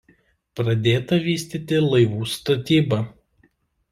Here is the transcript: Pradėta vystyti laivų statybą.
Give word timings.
Pradėta 0.59 1.19
vystyti 1.25 1.81
laivų 1.89 2.29
statybą. 2.37 3.01